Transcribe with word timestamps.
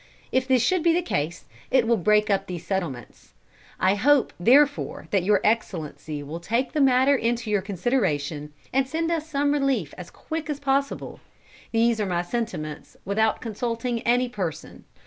If 0.31 0.47
this 0.47 0.63
should 0.63 0.81
be 0.81 0.93
the 0.95 1.03
case, 1.03 1.45
it 1.69 1.87
will 1.87 1.95
break 1.95 2.31
up 2.31 2.47
these 2.47 2.65
settlements. 2.65 3.35
I 3.79 3.93
hope 3.93 4.33
therefore 4.39 5.05
that 5.11 5.21
Your 5.21 5.39
Excellency 5.43 6.23
will 6.23 6.39
take 6.39 6.71
the 6.71 6.81
matter 6.81 7.15
into 7.15 7.51
your 7.51 7.61
consideration, 7.61 8.51
and 8.73 8.87
send 8.87 9.11
us 9.11 9.29
some 9.29 9.51
relief 9.51 9.93
as 9.99 10.09
quick 10.09 10.49
as 10.49 10.59
possible. 10.59 11.19
These 11.71 12.01
are 12.01 12.07
my 12.07 12.23
sentiments 12.23 12.97
without 13.05 13.41
consulting 13.41 14.01
any 14.01 14.27
person. 14.27 14.85